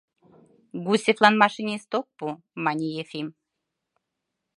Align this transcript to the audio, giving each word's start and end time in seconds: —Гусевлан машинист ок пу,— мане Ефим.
—Гусевлан 0.85 1.35
машинист 1.41 1.91
ок 1.99 2.07
пу,— 2.17 2.27
мане 2.63 2.87
Ефим. 3.03 3.27